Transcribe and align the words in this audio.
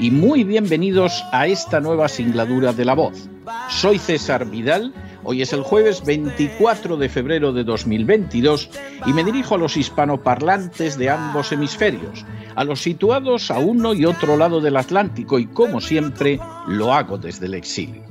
y 0.00 0.10
muy 0.10 0.44
bienvenidos 0.44 1.22
a 1.30 1.46
esta 1.46 1.78
nueva 1.78 2.08
singladura 2.08 2.72
de 2.72 2.86
la 2.86 2.94
voz. 2.94 3.28
Soy 3.68 3.98
César 3.98 4.48
Vidal, 4.50 4.94
hoy 5.24 5.42
es 5.42 5.52
el 5.52 5.60
jueves 5.60 6.02
24 6.06 6.96
de 6.96 7.10
febrero 7.10 7.52
de 7.52 7.64
2022 7.64 8.70
y 9.04 9.12
me 9.12 9.22
dirijo 9.22 9.56
a 9.56 9.58
los 9.58 9.76
hispanoparlantes 9.76 10.96
de 10.96 11.10
ambos 11.10 11.52
hemisferios, 11.52 12.24
a 12.54 12.64
los 12.64 12.80
situados 12.80 13.50
a 13.50 13.58
uno 13.58 13.92
y 13.92 14.06
otro 14.06 14.38
lado 14.38 14.62
del 14.62 14.78
Atlántico 14.78 15.38
y 15.38 15.46
como 15.46 15.82
siempre 15.82 16.40
lo 16.66 16.94
hago 16.94 17.18
desde 17.18 17.44
el 17.44 17.54
exilio. 17.54 18.02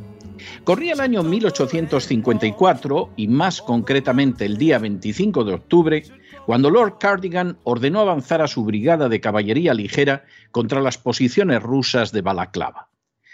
Corría 0.63 0.93
el 0.93 0.99
año 0.99 1.23
1854 1.23 3.13
y 3.15 3.27
más 3.27 3.63
concretamente 3.63 4.45
el 4.45 4.57
día 4.57 4.77
25 4.77 5.43
de 5.43 5.53
octubre, 5.53 6.03
cuando 6.45 6.69
Lord 6.69 6.97
Cardigan 6.99 7.57
ordenó 7.63 7.99
avanzar 7.99 8.41
a 8.41 8.47
su 8.47 8.63
brigada 8.63 9.09
de 9.09 9.21
caballería 9.21 9.73
ligera 9.73 10.25
contra 10.51 10.81
las 10.81 10.97
posiciones 10.97 11.61
rusas 11.61 12.11
de 12.11 12.21
Balaclava. 12.21 12.89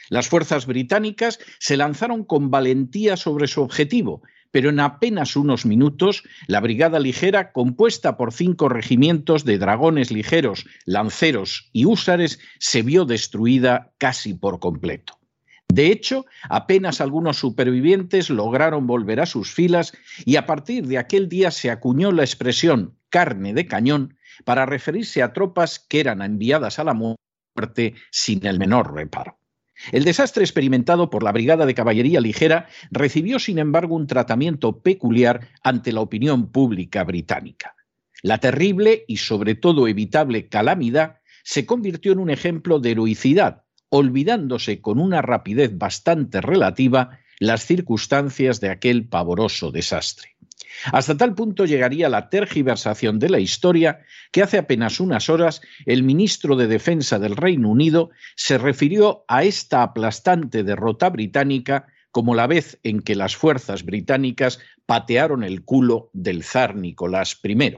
Las 0.09 0.27
fuerzas 0.27 0.65
británicas 0.65 1.39
se 1.59 1.77
lanzaron 1.77 2.23
con 2.23 2.51
valentía 2.51 3.17
sobre 3.17 3.47
su 3.47 3.61
objetivo, 3.61 4.21
pero 4.51 4.69
en 4.69 4.79
apenas 4.79 5.35
unos 5.35 5.65
minutos 5.65 6.23
la 6.47 6.59
brigada 6.61 6.99
ligera, 6.99 7.51
compuesta 7.51 8.15
por 8.15 8.31
cinco 8.31 8.69
regimientos 8.69 9.43
de 9.43 9.57
dragones 9.57 10.11
ligeros, 10.11 10.65
lanceros 10.85 11.69
y 11.73 11.85
húsares, 11.85 12.39
se 12.59 12.81
vio 12.81 13.05
destruida 13.05 13.93
casi 13.97 14.33
por 14.33 14.59
completo. 14.59 15.19
De 15.67 15.91
hecho, 15.91 16.25
apenas 16.49 17.01
algunos 17.01 17.37
supervivientes 17.37 18.29
lograron 18.29 18.87
volver 18.87 19.19
a 19.19 19.25
sus 19.25 19.51
filas 19.51 19.93
y 20.23 20.37
a 20.37 20.45
partir 20.45 20.87
de 20.87 20.97
aquel 20.97 21.27
día 21.27 21.51
se 21.51 21.69
acuñó 21.69 22.11
la 22.11 22.23
expresión 22.23 22.95
carne 23.09 23.53
de 23.53 23.65
cañón 23.65 24.17
para 24.43 24.65
referirse 24.65 25.21
a 25.21 25.33
tropas 25.33 25.79
que 25.79 25.99
eran 25.99 26.21
enviadas 26.21 26.79
a 26.79 26.83
la 26.83 26.93
muerte 26.93 27.95
sin 28.11 28.45
el 28.45 28.59
menor 28.59 28.93
reparo. 28.93 29.37
El 29.91 30.05
desastre 30.05 30.43
experimentado 30.43 31.09
por 31.09 31.23
la 31.23 31.33
Brigada 31.33 31.65
de 31.65 31.75
Caballería 31.75 32.21
Ligera 32.21 32.67
recibió, 32.91 33.39
sin 33.39 33.59
embargo, 33.59 33.95
un 33.95 34.07
tratamiento 34.07 34.79
peculiar 34.79 35.49
ante 35.63 35.91
la 35.91 36.01
opinión 36.01 36.51
pública 36.51 37.03
británica. 37.03 37.75
La 38.21 38.37
terrible 38.37 39.03
y 39.07 39.17
sobre 39.17 39.55
todo 39.55 39.87
evitable 39.87 40.47
calamidad 40.47 41.19
se 41.43 41.65
convirtió 41.65 42.13
en 42.13 42.19
un 42.19 42.29
ejemplo 42.29 42.79
de 42.79 42.91
heroicidad 42.91 43.64
olvidándose 43.97 44.81
con 44.81 44.99
una 44.99 45.21
rapidez 45.21 45.77
bastante 45.77 46.41
relativa 46.41 47.19
las 47.39 47.65
circunstancias 47.65 48.59
de 48.59 48.69
aquel 48.69 49.07
pavoroso 49.07 49.71
desastre. 49.71 50.35
Hasta 50.91 51.15
tal 51.15 51.33
punto 51.33 51.65
llegaría 51.65 52.09
la 52.09 52.29
tergiversación 52.29 53.19
de 53.19 53.29
la 53.29 53.39
historia 53.39 54.01
que 54.33 54.43
hace 54.43 54.57
apenas 54.57 54.99
unas 54.99 55.29
horas 55.29 55.61
el 55.85 56.03
ministro 56.03 56.57
de 56.57 56.67
Defensa 56.67 57.19
del 57.19 57.37
Reino 57.37 57.69
Unido 57.69 58.09
se 58.35 58.57
refirió 58.57 59.23
a 59.29 59.45
esta 59.45 59.81
aplastante 59.81 60.65
derrota 60.65 61.09
británica 61.09 61.87
como 62.11 62.35
la 62.35 62.47
vez 62.47 62.77
en 62.83 62.99
que 62.99 63.15
las 63.15 63.37
fuerzas 63.37 63.85
británicas 63.85 64.59
patearon 64.85 65.45
el 65.45 65.63
culo 65.63 66.09
del 66.11 66.43
zar 66.43 66.75
Nicolás 66.75 67.39
I. 67.41 67.77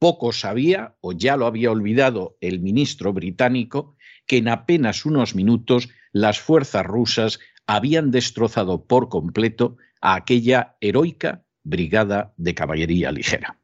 Poco 0.00 0.32
sabía, 0.32 0.96
o 1.00 1.12
ya 1.12 1.36
lo 1.36 1.46
había 1.46 1.70
olvidado 1.70 2.36
el 2.40 2.58
ministro 2.58 3.12
británico, 3.12 3.93
que 4.26 4.38
en 4.38 4.48
apenas 4.48 5.04
unos 5.04 5.34
minutos 5.34 5.88
las 6.12 6.38
fuerzas 6.38 6.84
rusas 6.84 7.40
habían 7.66 8.10
destrozado 8.10 8.86
por 8.86 9.08
completo 9.08 9.76
a 10.00 10.14
aquella 10.14 10.76
heroica 10.80 11.44
brigada 11.62 12.34
de 12.36 12.54
caballería 12.54 13.10
ligera. 13.10 13.58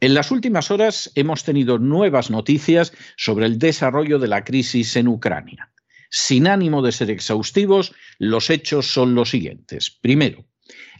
En 0.00 0.14
las 0.14 0.30
últimas 0.30 0.70
horas 0.70 1.12
hemos 1.14 1.44
tenido 1.44 1.78
nuevas 1.78 2.30
noticias 2.30 2.92
sobre 3.16 3.46
el 3.46 3.58
desarrollo 3.58 4.18
de 4.18 4.28
la 4.28 4.44
crisis 4.44 4.96
en 4.96 5.08
Ucrania. 5.08 5.72
Sin 6.08 6.46
ánimo 6.48 6.82
de 6.82 6.92
ser 6.92 7.10
exhaustivos, 7.10 7.94
los 8.18 8.50
hechos 8.50 8.86
son 8.86 9.14
los 9.14 9.30
siguientes. 9.30 9.90
Primero, 9.90 10.46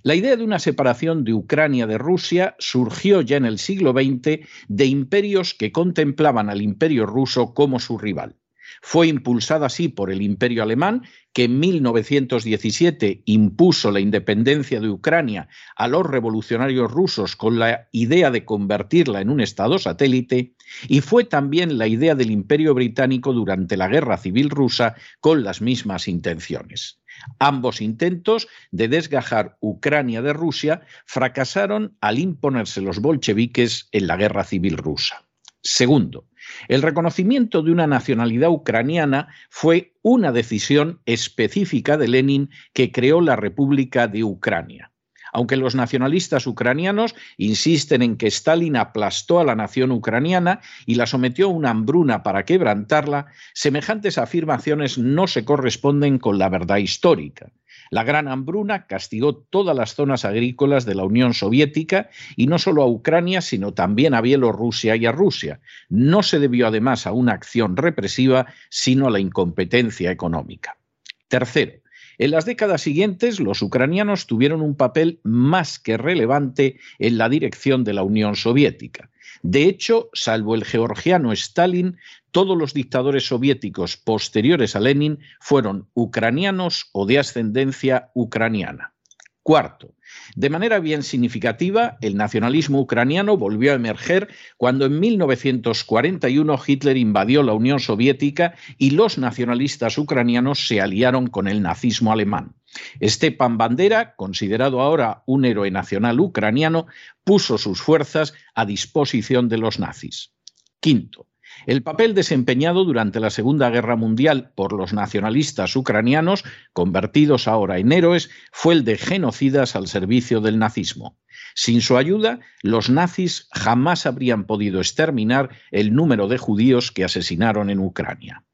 la 0.02 0.14
idea 0.14 0.36
de 0.36 0.44
una 0.44 0.58
separación 0.58 1.24
de 1.24 1.34
Ucrania 1.34 1.86
de 1.86 1.98
Rusia 1.98 2.54
surgió 2.58 3.20
ya 3.20 3.36
en 3.36 3.44
el 3.44 3.58
siglo 3.58 3.92
XX 3.92 4.46
de 4.68 4.86
imperios 4.86 5.54
que 5.54 5.72
contemplaban 5.72 6.48
al 6.48 6.62
imperio 6.62 7.06
ruso 7.06 7.54
como 7.54 7.80
su 7.80 7.98
rival. 7.98 8.36
Fue 8.82 9.06
impulsada 9.08 9.66
así 9.66 9.88
por 9.88 10.10
el 10.10 10.22
Imperio 10.22 10.62
Alemán, 10.62 11.02
que 11.32 11.44
en 11.44 11.60
1917 11.60 13.22
impuso 13.24 13.90
la 13.90 14.00
independencia 14.00 14.80
de 14.80 14.88
Ucrania 14.88 15.48
a 15.76 15.86
los 15.88 16.06
revolucionarios 16.06 16.90
rusos 16.90 17.36
con 17.36 17.58
la 17.58 17.88
idea 17.92 18.30
de 18.30 18.44
convertirla 18.44 19.20
en 19.20 19.30
un 19.30 19.40
Estado 19.40 19.78
satélite, 19.78 20.54
y 20.88 21.00
fue 21.00 21.24
también 21.24 21.78
la 21.78 21.86
idea 21.86 22.14
del 22.14 22.30
Imperio 22.30 22.74
Británico 22.74 23.32
durante 23.32 23.76
la 23.76 23.88
Guerra 23.88 24.16
Civil 24.18 24.50
Rusa 24.50 24.96
con 25.20 25.44
las 25.44 25.60
mismas 25.60 26.08
intenciones. 26.08 27.00
Ambos 27.38 27.80
intentos 27.80 28.48
de 28.70 28.88
desgajar 28.88 29.56
Ucrania 29.60 30.22
de 30.22 30.32
Rusia 30.32 30.82
fracasaron 31.06 31.96
al 32.00 32.18
imponerse 32.18 32.80
los 32.80 33.00
bolcheviques 33.00 33.88
en 33.92 34.06
la 34.06 34.16
Guerra 34.16 34.44
Civil 34.44 34.76
Rusa. 34.76 35.26
Segundo, 35.62 36.26
el 36.68 36.82
reconocimiento 36.82 37.62
de 37.62 37.72
una 37.72 37.86
nacionalidad 37.86 38.50
ucraniana 38.50 39.28
fue 39.48 39.94
una 40.02 40.32
decisión 40.32 41.00
específica 41.06 41.96
de 41.96 42.08
Lenin 42.08 42.50
que 42.72 42.92
creó 42.92 43.20
la 43.20 43.36
República 43.36 44.08
de 44.08 44.24
Ucrania. 44.24 44.90
Aunque 45.32 45.56
los 45.56 45.74
nacionalistas 45.74 46.46
ucranianos 46.46 47.14
insisten 47.36 48.02
en 48.02 48.16
que 48.16 48.26
Stalin 48.26 48.76
aplastó 48.76 49.38
a 49.38 49.44
la 49.44 49.54
nación 49.54 49.92
ucraniana 49.92 50.60
y 50.86 50.96
la 50.96 51.06
sometió 51.06 51.46
a 51.46 51.50
una 51.50 51.70
hambruna 51.70 52.22
para 52.22 52.44
quebrantarla, 52.44 53.26
semejantes 53.54 54.18
afirmaciones 54.18 54.98
no 54.98 55.26
se 55.26 55.44
corresponden 55.44 56.18
con 56.18 56.38
la 56.38 56.48
verdad 56.48 56.78
histórica. 56.78 57.52
La 57.90 58.04
gran 58.04 58.28
hambruna 58.28 58.86
castigó 58.86 59.36
todas 59.36 59.76
las 59.76 59.96
zonas 59.96 60.24
agrícolas 60.24 60.86
de 60.86 60.94
la 60.94 61.02
Unión 61.02 61.34
Soviética 61.34 62.08
y 62.36 62.46
no 62.46 62.60
solo 62.60 62.82
a 62.82 62.86
Ucrania, 62.86 63.40
sino 63.40 63.74
también 63.74 64.14
a 64.14 64.20
Bielorrusia 64.20 64.94
y 64.94 65.06
a 65.06 65.12
Rusia. 65.12 65.60
No 65.88 66.22
se 66.22 66.38
debió 66.38 66.68
además 66.68 67.08
a 67.08 67.12
una 67.12 67.32
acción 67.32 67.76
represiva, 67.76 68.46
sino 68.68 69.08
a 69.08 69.10
la 69.10 69.18
incompetencia 69.18 70.12
económica. 70.12 70.78
Tercero, 71.26 71.80
en 72.18 72.30
las 72.30 72.44
décadas 72.44 72.82
siguientes, 72.82 73.40
los 73.40 73.62
ucranianos 73.62 74.26
tuvieron 74.26 74.60
un 74.60 74.76
papel 74.76 75.20
más 75.24 75.78
que 75.78 75.96
relevante 75.96 76.78
en 76.98 77.18
la 77.18 77.28
dirección 77.28 77.82
de 77.82 77.94
la 77.94 78.02
Unión 78.02 78.36
Soviética. 78.36 79.10
De 79.42 79.64
hecho, 79.64 80.10
salvo 80.12 80.54
el 80.54 80.64
georgiano 80.64 81.32
Stalin, 81.32 81.96
todos 82.30 82.56
los 82.56 82.74
dictadores 82.74 83.26
soviéticos 83.26 83.96
posteriores 83.96 84.76
a 84.76 84.80
Lenin 84.80 85.18
fueron 85.40 85.88
ucranianos 85.94 86.88
o 86.92 87.06
de 87.06 87.18
ascendencia 87.18 88.10
ucraniana. 88.14 88.94
Cuarto, 89.42 89.94
de 90.36 90.50
manera 90.50 90.80
bien 90.80 91.02
significativa, 91.02 91.96
el 92.02 92.16
nacionalismo 92.16 92.78
ucraniano 92.78 93.38
volvió 93.38 93.72
a 93.72 93.76
emerger 93.76 94.28
cuando 94.58 94.84
en 94.84 95.00
1941 95.00 96.60
Hitler 96.66 96.96
invadió 96.98 97.42
la 97.42 97.54
Unión 97.54 97.80
Soviética 97.80 98.54
y 98.76 98.90
los 98.90 99.16
nacionalistas 99.16 99.96
ucranianos 99.96 100.66
se 100.66 100.82
aliaron 100.82 101.26
con 101.26 101.48
el 101.48 101.62
nazismo 101.62 102.12
alemán. 102.12 102.54
Stepan 103.02 103.56
Bandera, 103.56 104.14
considerado 104.14 104.82
ahora 104.82 105.22
un 105.26 105.46
héroe 105.46 105.70
nacional 105.70 106.20
ucraniano, 106.20 106.86
puso 107.24 107.56
sus 107.56 107.80
fuerzas 107.80 108.34
a 108.54 108.66
disposición 108.66 109.48
de 109.48 109.58
los 109.58 109.78
nazis. 109.78 110.32
Quinto, 110.80 111.26
El 111.66 111.82
papel 111.82 112.14
desempeñado 112.14 112.84
durante 112.84 113.20
la 113.20 113.30
Segunda 113.30 113.68
Guerra 113.70 113.96
Mundial 113.96 114.52
por 114.54 114.72
los 114.72 114.92
nacionalistas 114.92 115.76
ucranianos, 115.76 116.44
convertidos 116.72 117.48
ahora 117.48 117.78
en 117.78 117.92
héroes, 117.92 118.30
fue 118.50 118.74
el 118.74 118.84
de 118.84 118.96
genocidas 118.96 119.76
al 119.76 119.86
servicio 119.86 120.40
del 120.40 120.58
nazismo. 120.58 121.18
Sin 121.54 121.82
su 121.82 121.96
ayuda, 121.96 122.40
los 122.62 122.88
nazis 122.88 123.48
jamás 123.52 124.06
habrían 124.06 124.44
podido 124.44 124.80
exterminar 124.80 125.50
el 125.70 125.94
número 125.94 126.28
de 126.28 126.38
judíos 126.38 126.92
que 126.92 127.04
asesinaron 127.04 127.70
en 127.70 127.80
Ucrania. 127.80 128.44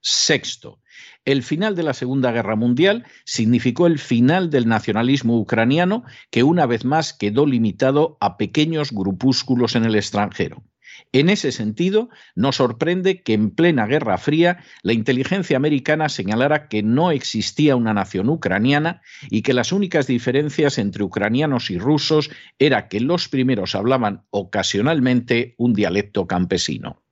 Sexto, 0.00 0.80
el 1.24 1.42
final 1.42 1.76
de 1.76 1.82
la 1.82 1.92
Segunda 1.92 2.32
Guerra 2.32 2.56
Mundial 2.56 3.04
significó 3.24 3.86
el 3.86 3.98
final 3.98 4.50
del 4.50 4.66
nacionalismo 4.66 5.38
ucraniano 5.38 6.04
que 6.30 6.42
una 6.42 6.66
vez 6.66 6.84
más 6.84 7.12
quedó 7.12 7.46
limitado 7.46 8.16
a 8.20 8.36
pequeños 8.36 8.92
grupúsculos 8.92 9.76
en 9.76 9.84
el 9.84 9.94
extranjero. 9.94 10.62
En 11.12 11.28
ese 11.28 11.52
sentido, 11.52 12.08
nos 12.34 12.56
sorprende 12.56 13.22
que 13.22 13.34
en 13.34 13.50
plena 13.50 13.86
Guerra 13.86 14.18
Fría 14.18 14.64
la 14.82 14.92
inteligencia 14.92 15.56
americana 15.56 16.08
señalara 16.08 16.68
que 16.68 16.82
no 16.82 17.10
existía 17.10 17.76
una 17.76 17.94
nación 17.94 18.28
ucraniana 18.28 19.02
y 19.30 19.42
que 19.42 19.54
las 19.54 19.72
únicas 19.72 20.06
diferencias 20.06 20.78
entre 20.78 21.04
ucranianos 21.04 21.70
y 21.70 21.78
rusos 21.78 22.30
era 22.58 22.88
que 22.88 23.00
los 23.00 23.28
primeros 23.28 23.74
hablaban 23.74 24.24
ocasionalmente 24.30 25.54
un 25.58 25.72
dialecto 25.72 26.26
campesino. 26.26 27.02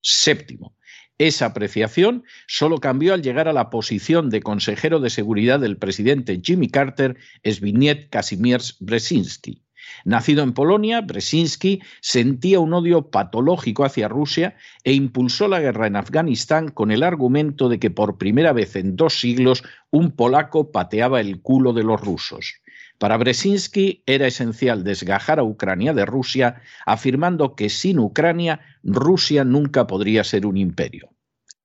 Séptimo, 0.00 0.76
esa 1.18 1.46
apreciación 1.46 2.24
solo 2.46 2.78
cambió 2.78 3.14
al 3.14 3.22
llegar 3.22 3.48
a 3.48 3.54
la 3.54 3.70
posición 3.70 4.28
de 4.28 4.42
consejero 4.42 5.00
de 5.00 5.10
seguridad 5.10 5.58
del 5.58 5.78
presidente 5.78 6.40
Jimmy 6.42 6.68
Carter, 6.68 7.16
Zbigniew 7.42 8.08
Kazimierz 8.10 8.76
Brzezinski. 8.80 9.65
Nacido 10.04 10.42
en 10.42 10.52
Polonia, 10.52 11.00
Brzezinski 11.00 11.80
sentía 12.00 12.60
un 12.60 12.74
odio 12.74 13.10
patológico 13.10 13.84
hacia 13.84 14.08
Rusia 14.08 14.56
e 14.84 14.92
impulsó 14.92 15.48
la 15.48 15.60
guerra 15.60 15.86
en 15.86 15.96
Afganistán 15.96 16.68
con 16.68 16.90
el 16.90 17.02
argumento 17.02 17.68
de 17.68 17.78
que 17.78 17.90
por 17.90 18.18
primera 18.18 18.52
vez 18.52 18.76
en 18.76 18.96
dos 18.96 19.20
siglos 19.20 19.64
un 19.90 20.12
polaco 20.12 20.70
pateaba 20.70 21.20
el 21.20 21.40
culo 21.40 21.72
de 21.72 21.84
los 21.84 22.00
rusos. 22.00 22.60
Para 22.98 23.18
Brzezinski 23.18 24.02
era 24.06 24.26
esencial 24.26 24.82
desgajar 24.82 25.38
a 25.38 25.44
Ucrania 25.44 25.92
de 25.92 26.06
Rusia, 26.06 26.62
afirmando 26.86 27.54
que 27.54 27.68
sin 27.68 27.98
Ucrania 27.98 28.60
Rusia 28.82 29.44
nunca 29.44 29.86
podría 29.86 30.24
ser 30.24 30.46
un 30.46 30.56
imperio. 30.56 31.10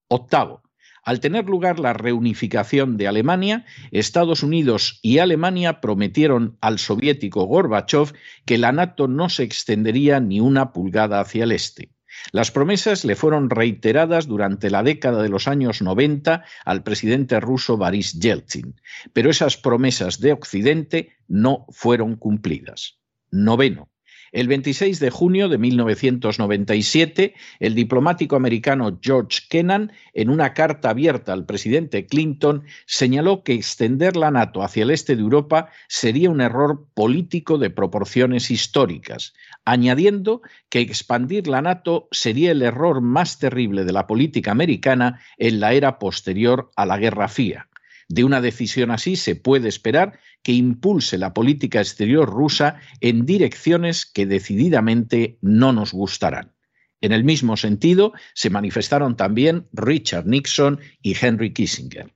Octavo, 0.10 0.62
al 1.04 1.20
tener 1.20 1.46
lugar 1.46 1.80
la 1.80 1.94
reunificación 1.94 2.98
de 2.98 3.08
Alemania, 3.08 3.66
Estados 3.92 4.44
Unidos 4.44 5.00
y 5.02 5.18
Alemania 5.18 5.82
prometieron 5.82 6.58
al 6.62 6.80
soviético 6.80 7.46
Gorbachev 7.46 8.14
que 8.46 8.58
la 8.58 8.72
NATO 8.72 9.08
no 9.08 9.30
se 9.30 9.44
extendería 9.44 10.20
ni 10.20 10.40
una 10.40 10.74
pulgada 10.74 11.20
hacia 11.20 11.44
el 11.44 11.52
este. 11.52 11.92
Las 12.32 12.52
promesas 12.52 13.06
le 13.06 13.16
fueron 13.16 13.50
reiteradas 13.50 14.28
durante 14.28 14.70
la 14.70 14.84
década 14.84 15.24
de 15.24 15.30
los 15.30 15.48
años 15.48 15.82
90 15.82 16.44
al 16.66 16.84
presidente 16.84 17.40
ruso 17.40 17.78
Boris 17.78 18.20
Yeltsin, 18.20 18.80
pero 19.14 19.30
esas 19.30 19.58
promesas 19.58 20.20
de 20.20 20.34
Occidente 20.34 21.16
no 21.28 21.66
fueron 21.70 22.16
cumplidas. 22.16 23.00
Noveno. 23.32 23.91
El 24.32 24.48
26 24.48 25.02
de 25.02 25.10
junio 25.10 25.50
de 25.50 25.58
1997, 25.58 27.34
el 27.60 27.76
diplomático 27.76 28.38
americano 28.38 28.98
George 29.02 29.42
Kennan, 29.50 29.92
en 30.14 30.30
una 30.30 30.54
carta 30.54 30.92
abierta 30.92 31.34
al 31.34 31.46
presidente 31.46 32.06
Clinton, 32.06 32.64
señaló 32.86 33.44
que 33.44 33.54
extender 33.54 34.16
la 34.16 34.32
NATO 34.32 34.64
hacia 34.64 34.84
el 34.84 34.92
este 34.92 35.18
de 35.18 35.22
Europa 35.22 35.70
sería 35.90 36.30
un 36.30 36.40
error 36.40 36.88
político 36.94 37.58
de 37.58 37.72
proporciones 37.72 38.52
históricas, 38.52 39.34
añadiendo 39.66 40.42
que 40.70 40.80
expandir 40.80 41.48
la 41.48 41.62
NATO 41.62 42.08
sería 42.12 42.52
el 42.52 42.62
error 42.62 43.02
más 43.02 43.38
terrible 43.38 43.84
de 43.84 43.92
la 43.92 44.08
política 44.08 44.52
americana 44.52 45.20
en 45.38 45.60
la 45.60 45.74
era 45.74 46.00
posterior 46.00 46.72
a 46.78 46.86
la 46.86 46.98
Guerra 46.98 47.28
Fría. 47.28 47.68
De 48.12 48.24
una 48.26 48.42
decisión 48.42 48.92
así 48.92 49.16
se 49.16 49.38
puede 49.38 49.70
esperar 49.70 50.20
que 50.44 50.52
impulse 50.52 51.18
la 51.18 51.34
política 51.34 51.80
exterior 51.80 52.30
rusa 52.30 52.76
en 53.00 53.26
direcciones 53.26 54.06
que 54.06 54.26
decididamente 54.26 55.38
no 55.40 55.72
nos 55.72 55.94
gustarán. 55.94 56.52
En 57.00 57.14
el 57.14 57.24
mismo 57.24 57.56
sentido, 57.56 58.12
se 58.34 58.50
manifestaron 58.50 59.16
también 59.16 59.70
Richard 59.72 60.28
Nixon 60.28 60.82
y 61.02 61.16
Henry 61.22 61.54
Kissinger. 61.54 62.14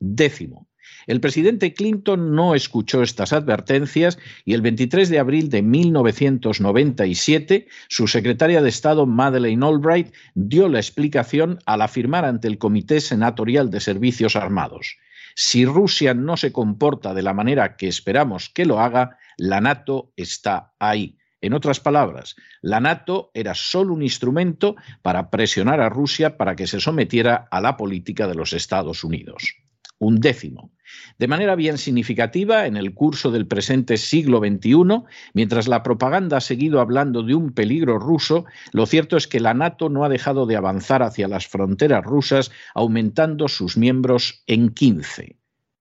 Décimo, 0.00 0.70
el 1.06 1.20
presidente 1.20 1.74
Clinton 1.74 2.34
no 2.34 2.54
escuchó 2.54 3.02
estas 3.02 3.34
advertencias 3.34 4.18
y 4.46 4.54
el 4.54 4.62
23 4.62 5.10
de 5.10 5.18
abril 5.18 5.50
de 5.50 5.60
1997 5.60 7.68
su 7.90 8.08
secretaria 8.08 8.62
de 8.62 8.70
Estado 8.70 9.04
Madeleine 9.04 9.66
Albright 9.66 10.14
dio 10.34 10.70
la 10.70 10.78
explicación 10.78 11.58
al 11.66 11.82
afirmar 11.82 12.24
ante 12.24 12.48
el 12.48 12.56
Comité 12.56 13.02
Senatorial 13.02 13.68
de 13.68 13.80
Servicios 13.80 14.36
Armados 14.36 14.96
si 15.34 15.64
Rusia 15.64 16.14
no 16.14 16.36
se 16.36 16.52
comporta 16.52 17.14
de 17.14 17.22
la 17.22 17.34
manera 17.34 17.76
que 17.76 17.88
esperamos 17.88 18.48
que 18.48 18.64
lo 18.64 18.80
haga, 18.80 19.18
la 19.36 19.60
NATO 19.60 20.12
está 20.16 20.74
ahí. 20.78 21.18
En 21.40 21.52
otras 21.52 21.78
palabras, 21.78 22.36
la 22.62 22.80
NATO 22.80 23.30
era 23.34 23.54
solo 23.54 23.92
un 23.92 24.02
instrumento 24.02 24.76
para 25.02 25.30
presionar 25.30 25.80
a 25.80 25.90
Rusia 25.90 26.38
para 26.38 26.56
que 26.56 26.66
se 26.66 26.80
sometiera 26.80 27.48
a 27.50 27.60
la 27.60 27.76
política 27.76 28.26
de 28.26 28.34
los 28.34 28.54
Estados 28.54 29.04
Unidos. 29.04 29.54
Un 29.98 30.20
décimo. 30.20 30.73
De 31.18 31.28
manera 31.28 31.54
bien 31.54 31.78
significativa, 31.78 32.66
en 32.66 32.76
el 32.76 32.94
curso 32.94 33.30
del 33.30 33.46
presente 33.46 33.96
siglo 33.96 34.38
XXI, 34.38 35.04
mientras 35.32 35.68
la 35.68 35.82
propaganda 35.82 36.38
ha 36.38 36.40
seguido 36.40 36.80
hablando 36.80 37.22
de 37.22 37.34
un 37.34 37.52
peligro 37.52 37.98
ruso, 37.98 38.44
lo 38.72 38.86
cierto 38.86 39.16
es 39.16 39.26
que 39.26 39.40
la 39.40 39.54
NATO 39.54 39.88
no 39.88 40.04
ha 40.04 40.08
dejado 40.08 40.46
de 40.46 40.56
avanzar 40.56 41.02
hacia 41.02 41.28
las 41.28 41.46
fronteras 41.46 42.04
rusas, 42.04 42.50
aumentando 42.74 43.48
sus 43.48 43.76
miembros 43.76 44.42
en 44.46 44.70
15. 44.70 45.38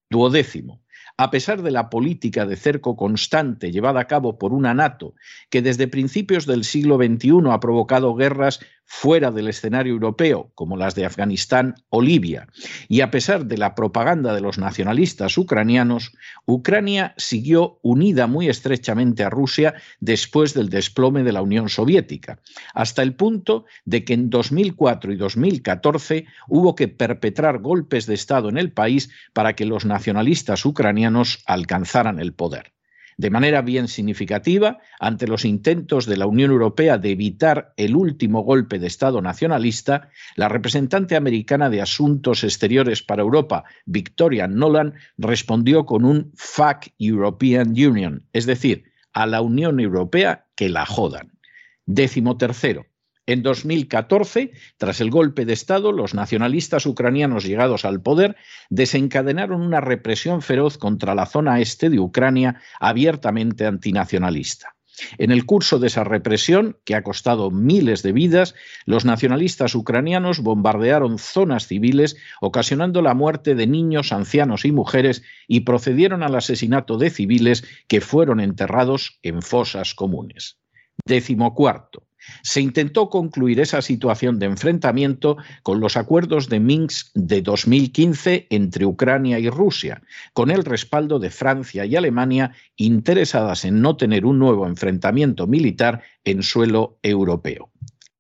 Duodécimo 0.10 0.84
a 1.18 1.30
pesar 1.30 1.62
de 1.62 1.72
la 1.72 1.90
política 1.90 2.46
de 2.46 2.56
cerco 2.56 2.96
constante 2.96 3.72
llevada 3.72 4.02
a 4.02 4.08
cabo 4.08 4.38
por 4.40 4.52
una 4.52 4.74
NATO 4.74 5.14
que 5.50 5.62
desde 5.62 5.88
principios 5.88 6.46
del 6.46 6.64
siglo 6.64 6.98
XXI 6.98 7.52
ha 7.52 7.60
provocado 7.60 8.16
guerras 8.16 8.60
fuera 8.96 9.32
del 9.32 9.48
escenario 9.48 9.92
europeo, 9.92 10.52
como 10.54 10.78
las 10.78 10.94
de 10.94 11.04
Afganistán 11.04 11.74
o 11.90 12.00
Libia, 12.00 12.48
y 12.88 13.02
a 13.02 13.10
pesar 13.10 13.48
de 13.48 13.58
la 13.58 13.74
propaganda 13.74 14.36
de 14.36 14.40
los 14.40 14.60
nacionalistas 14.60 15.38
ucranianos, 15.38 16.14
Ucrania 16.46 17.16
siguió 17.18 17.80
unida 17.82 18.28
muy 18.28 18.48
estrechamente 18.48 19.24
a 19.24 19.32
Rusia 19.32 19.74
después 20.00 20.54
del 20.54 20.70
desplome 20.70 21.24
de 21.24 21.34
la 21.34 21.42
Unión 21.42 21.70
Soviética, 21.70 22.40
hasta 22.76 23.02
el 23.02 23.16
punto 23.16 23.66
de 23.84 24.06
que 24.06 24.14
en 24.14 24.30
2004 24.30 25.12
y 25.12 25.16
2014 25.18 26.26
hubo 26.48 26.76
que 26.76 26.88
perpetrar 26.88 27.60
golpes 27.60 28.06
de 28.06 28.14
Estado 28.14 28.48
en 28.48 28.60
el 28.60 28.72
país 28.72 29.10
para 29.34 29.54
que 29.54 29.66
los 29.66 29.86
nacionalistas 29.86 30.66
ucranianos 30.66 31.40
alcanzaran 31.48 32.20
el 32.20 32.34
poder 32.34 32.74
de 33.18 33.30
manera 33.30 33.62
bien 33.62 33.88
significativa 33.88 34.80
ante 35.00 35.28
los 35.28 35.46
intentos 35.46 36.06
de 36.06 36.18
la 36.18 36.28
Unión 36.28 36.52
Europea 36.52 36.98
de 36.98 37.12
evitar 37.12 37.74
el 37.78 37.96
último 37.96 38.42
golpe 38.42 38.80
de 38.80 38.88
Estado 38.88 39.22
nacionalista, 39.22 40.10
la 40.36 40.50
representante 40.50 41.16
americana 41.16 41.70
de 41.70 41.82
Asuntos 41.82 42.44
Exteriores 42.44 43.04
para 43.04 43.22
Europa, 43.22 43.64
Victoria 43.86 44.48
Nolan, 44.48 44.94
respondió 45.18 45.86
con 45.86 46.06
un 46.06 46.32
fuck 46.36 46.88
European 47.00 47.70
Union, 47.70 48.28
es 48.34 48.46
decir, 48.46 48.86
a 49.14 49.26
la 49.26 49.42
Unión 49.42 49.80
Europea 49.80 50.46
que 50.56 50.70
la 50.70 50.86
jodan. 50.86 51.32
Décimo 51.86 52.38
tercero. 52.38 52.86
En 53.26 53.42
2014, 53.42 54.52
tras 54.78 55.00
el 55.00 55.10
golpe 55.10 55.46
de 55.46 55.54
Estado, 55.54 55.94
los 55.94 56.14
nacionalistas 56.14 56.86
ucranianos 56.86 57.46
llegados 57.46 57.86
al 57.86 58.02
poder 58.02 58.36
desencadenaron 58.70 59.62
una 59.62 59.80
represión 59.80 60.42
feroz 60.42 60.78
contra 60.78 61.16
la 61.16 61.26
zona 61.26 61.62
este 61.62 61.90
de 61.90 62.00
Ucrania 62.00 62.62
abiertamente 62.82 63.66
antinacionalista. 63.66 64.76
En 65.18 65.32
el 65.32 65.46
curso 65.46 65.80
de 65.80 65.88
esa 65.88 66.04
represión, 66.04 66.78
que 66.84 66.96
ha 66.96 67.02
costado 67.02 67.50
miles 67.50 68.04
de 68.04 68.12
vidas, 68.12 68.56
los 68.86 69.06
nacionalistas 69.06 69.74
ucranianos 69.74 70.42
bombardearon 70.42 71.18
zonas 71.18 71.66
civiles, 71.68 72.18
ocasionando 72.42 73.02
la 73.02 73.14
muerte 73.14 73.56
de 73.56 73.68
niños, 73.68 74.12
ancianos 74.12 74.66
y 74.66 74.74
mujeres, 74.74 75.24
y 75.48 75.62
procedieron 75.62 76.24
al 76.24 76.36
asesinato 76.36 76.98
de 76.98 77.10
civiles 77.10 77.64
que 77.88 78.02
fueron 78.02 78.42
enterrados 78.42 79.20
en 79.24 79.42
fosas 79.42 79.96
comunes. 79.96 80.60
Décimo 81.06 81.56
cuarto. 81.56 82.04
Se 82.42 82.62
intentó 82.62 83.10
concluir 83.10 83.60
esa 83.60 83.82
situación 83.82 84.40
de 84.40 84.48
enfrentamiento 84.48 85.38
con 85.62 85.80
los 85.80 85.98
acuerdos 85.98 86.50
de 86.50 86.60
Minsk 86.60 87.12
de 87.14 87.42
2015 87.42 88.48
entre 88.50 88.86
Ucrania 88.86 89.40
y 89.40 89.50
Rusia, 89.50 90.02
con 90.34 90.52
el 90.52 90.64
respaldo 90.66 91.20
de 91.20 91.30
Francia 91.30 91.86
y 91.86 91.96
Alemania 91.96 92.52
interesadas 92.76 93.66
en 93.66 93.82
no 93.82 93.98
tener 93.98 94.26
un 94.26 94.40
nuevo 94.40 94.68
enfrentamiento 94.68 95.48
militar 95.48 96.02
en 96.24 96.44
suelo 96.44 96.98
europeo. 97.04 97.70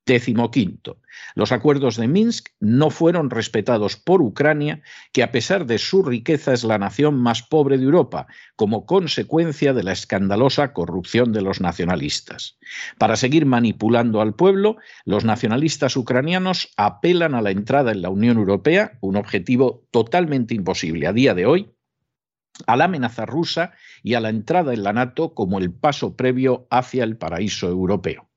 Décimo 0.05 0.51
quinto, 0.51 0.99
los 1.33 1.53
acuerdos 1.53 1.95
de 1.95 2.09
Minsk 2.09 2.49
no 2.59 2.89
fueron 2.89 3.29
respetados 3.29 3.95
por 3.95 4.21
Ucrania, 4.21 4.81
que 5.13 5.23
a 5.23 5.31
pesar 5.31 5.65
de 5.65 5.77
su 5.77 6.03
riqueza 6.03 6.51
es 6.51 6.65
la 6.65 6.77
nación 6.77 7.15
más 7.15 7.41
pobre 7.41 7.77
de 7.77 7.85
Europa, 7.85 8.27
como 8.57 8.85
consecuencia 8.85 9.71
de 9.71 9.83
la 9.83 9.93
escandalosa 9.93 10.73
corrupción 10.73 11.31
de 11.31 11.41
los 11.41 11.61
nacionalistas. 11.61 12.57
Para 12.97 13.15
seguir 13.15 13.45
manipulando 13.45 14.19
al 14.19 14.35
pueblo, 14.35 14.75
los 15.05 15.23
nacionalistas 15.23 15.95
ucranianos 15.95 16.73
apelan 16.75 17.33
a 17.33 17.41
la 17.41 17.51
entrada 17.51 17.93
en 17.93 18.01
la 18.01 18.09
Unión 18.09 18.37
Europea, 18.37 18.97
un 18.99 19.15
objetivo 19.15 19.87
totalmente 19.91 20.53
imposible 20.53 21.07
a 21.07 21.13
día 21.13 21.33
de 21.33 21.45
hoy, 21.45 21.71
a 22.67 22.75
la 22.75 22.85
amenaza 22.85 23.25
rusa 23.25 23.71
y 24.03 24.15
a 24.15 24.19
la 24.19 24.29
entrada 24.29 24.73
en 24.73 24.83
la 24.83 24.91
NATO 24.91 25.33
como 25.33 25.59
el 25.59 25.71
paso 25.71 26.17
previo 26.17 26.67
hacia 26.69 27.05
el 27.05 27.15
paraíso 27.15 27.69
europeo. 27.69 28.29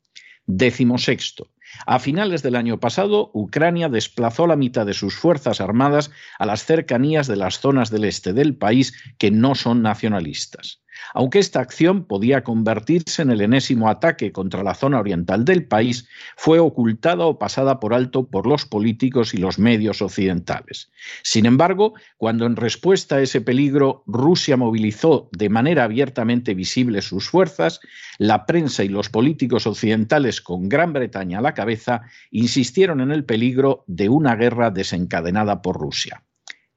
Décimo 0.46 0.96
sexto. 0.98 1.50
A 1.86 1.98
finales 1.98 2.42
del 2.42 2.56
año 2.56 2.78
pasado, 2.78 3.30
Ucrania 3.34 3.88
desplazó 3.88 4.46
la 4.46 4.56
mitad 4.56 4.86
de 4.86 4.94
sus 4.94 5.14
fuerzas 5.14 5.60
armadas 5.60 6.10
a 6.38 6.46
las 6.46 6.64
cercanías 6.64 7.26
de 7.26 7.36
las 7.36 7.60
zonas 7.60 7.90
del 7.90 8.04
este 8.04 8.32
del 8.32 8.56
país 8.56 8.94
que 9.18 9.30
no 9.30 9.54
son 9.54 9.82
nacionalistas 9.82 10.82
aunque 11.14 11.38
esta 11.38 11.60
acción 11.60 12.04
podía 12.04 12.44
convertirse 12.44 13.22
en 13.22 13.30
el 13.30 13.40
enésimo 13.40 13.88
ataque 13.88 14.32
contra 14.32 14.62
la 14.62 14.74
zona 14.74 15.00
oriental 15.00 15.44
del 15.44 15.66
país, 15.66 16.08
fue 16.36 16.58
ocultada 16.58 17.26
o 17.26 17.38
pasada 17.38 17.80
por 17.80 17.94
alto 17.94 18.28
por 18.28 18.46
los 18.46 18.66
políticos 18.66 19.34
y 19.34 19.38
los 19.38 19.58
medios 19.58 20.02
occidentales. 20.02 20.90
Sin 21.22 21.46
embargo, 21.46 21.94
cuando 22.16 22.46
en 22.46 22.56
respuesta 22.56 23.16
a 23.16 23.22
ese 23.22 23.40
peligro 23.40 24.02
Rusia 24.06 24.56
movilizó 24.56 25.28
de 25.32 25.48
manera 25.48 25.84
abiertamente 25.84 26.54
visible 26.54 27.02
sus 27.02 27.28
fuerzas, 27.28 27.80
la 28.18 28.46
prensa 28.46 28.84
y 28.84 28.88
los 28.88 29.08
políticos 29.08 29.66
occidentales 29.66 30.40
con 30.40 30.68
Gran 30.68 30.92
Bretaña 30.92 31.38
a 31.38 31.42
la 31.42 31.54
cabeza 31.54 32.02
insistieron 32.30 33.00
en 33.00 33.10
el 33.10 33.24
peligro 33.24 33.84
de 33.86 34.08
una 34.08 34.36
guerra 34.36 34.70
desencadenada 34.70 35.62
por 35.62 35.78
Rusia. 35.78 36.22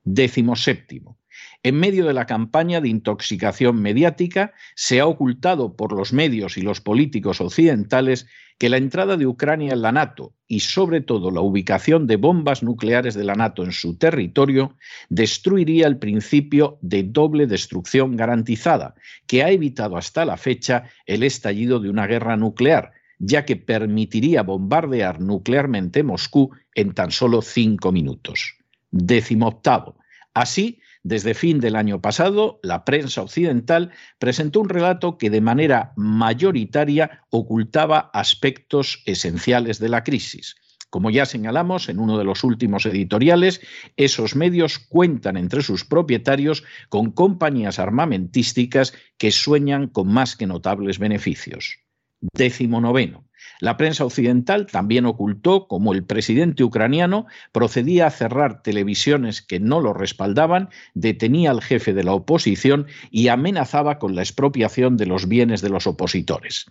Décimo 0.03 0.55
séptimo. 0.55 1.18
En 1.61 1.75
medio 1.75 2.05
de 2.05 2.13
la 2.13 2.25
campaña 2.25 2.79
de 2.79 2.87
intoxicación 2.87 3.81
mediática, 3.81 4.53
se 4.75 5.01
ha 5.01 5.05
ocultado 5.05 5.75
por 5.75 5.91
los 5.91 6.13
medios 6.13 6.57
y 6.57 6.61
los 6.61 6.79
políticos 6.79 7.41
occidentales 7.41 8.27
que 8.57 8.69
la 8.69 8.77
entrada 8.77 9.17
de 9.17 9.25
Ucrania 9.25 9.73
en 9.73 9.81
la 9.81 9.91
NATO 9.91 10.33
y 10.47 10.61
sobre 10.61 11.01
todo 11.01 11.31
la 11.31 11.41
ubicación 11.41 12.07
de 12.07 12.15
bombas 12.15 12.63
nucleares 12.63 13.13
de 13.13 13.25
la 13.25 13.35
NATO 13.35 13.63
en 13.63 13.73
su 13.73 13.97
territorio 13.97 14.77
destruiría 15.09 15.87
el 15.87 15.97
principio 15.97 16.77
de 16.81 17.03
doble 17.03 17.45
destrucción 17.45 18.15
garantizada, 18.15 18.95
que 19.27 19.43
ha 19.43 19.49
evitado 19.49 19.97
hasta 19.97 20.23
la 20.23 20.37
fecha 20.37 20.85
el 21.05 21.23
estallido 21.23 21.79
de 21.79 21.89
una 21.89 22.07
guerra 22.07 22.37
nuclear, 22.37 22.91
ya 23.17 23.43
que 23.43 23.57
permitiría 23.57 24.43
bombardear 24.43 25.19
nuclearmente 25.19 26.03
Moscú 26.03 26.51
en 26.73 26.93
tan 26.93 27.11
solo 27.11 27.41
cinco 27.41 27.91
minutos. 27.91 28.55
Décimo 28.91 29.47
octavo. 29.47 29.97
Así, 30.33 30.79
desde 31.09 31.33
fin 31.33 31.59
del 31.59 31.75
año 31.75 32.01
pasado, 32.01 32.59
la 32.61 32.85
prensa 32.85 33.23
occidental 33.23 33.89
presentó 34.19 34.61
un 34.61 34.69
relato 34.69 35.17
que 35.17 35.31
de 35.31 35.41
manera 35.41 35.91
mayoritaria 35.95 37.25
ocultaba 37.31 38.11
aspectos 38.13 39.01
esenciales 39.07 39.79
de 39.79 39.89
la 39.89 40.03
crisis. 40.03 40.55
Como 40.91 41.09
ya 41.09 41.25
señalamos 41.25 41.89
en 41.89 41.99
uno 41.99 42.15
de 42.19 42.25
los 42.25 42.43
últimos 42.43 42.85
editoriales, 42.85 43.59
esos 43.97 44.35
medios 44.35 44.77
cuentan 44.77 45.35
entre 45.35 45.63
sus 45.63 45.83
propietarios 45.83 46.63
con 46.89 47.11
compañías 47.11 47.79
armamentísticas 47.79 48.93
que 49.17 49.31
sueñan 49.31 49.87
con 49.87 50.13
más 50.13 50.35
que 50.35 50.45
notables 50.45 50.99
beneficios. 50.99 51.79
Décimo 52.21 52.81
noveno. 52.81 53.28
La 53.59 53.77
prensa 53.77 54.05
occidental 54.05 54.65
también 54.65 55.05
ocultó 55.05 55.67
cómo 55.67 55.93
el 55.93 56.03
presidente 56.03 56.63
ucraniano 56.63 57.25
procedía 57.51 58.07
a 58.07 58.11
cerrar 58.11 58.61
televisiones 58.61 59.41
que 59.41 59.59
no 59.59 59.81
lo 59.81 59.93
respaldaban, 59.93 60.69
detenía 60.93 61.51
al 61.51 61.61
jefe 61.61 61.93
de 61.93 62.03
la 62.03 62.13
oposición 62.13 62.87
y 63.11 63.27
amenazaba 63.27 63.99
con 63.99 64.15
la 64.15 64.21
expropiación 64.21 64.97
de 64.97 65.05
los 65.05 65.27
bienes 65.27 65.61
de 65.61 65.69
los 65.69 65.87
opositores. 65.87 66.65